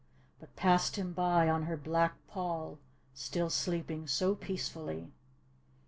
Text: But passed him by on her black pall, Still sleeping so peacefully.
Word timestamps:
But 0.39 0.55
passed 0.55 0.95
him 0.95 1.13
by 1.13 1.47
on 1.47 1.65
her 1.65 1.77
black 1.77 2.15
pall, 2.27 2.79
Still 3.13 3.51
sleeping 3.51 4.07
so 4.07 4.33
peacefully. 4.33 5.11